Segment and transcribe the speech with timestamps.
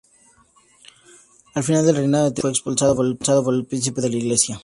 [1.53, 4.59] Al final del reinado de Teodosio, fue expulsado por el príncipe de la Iglesia.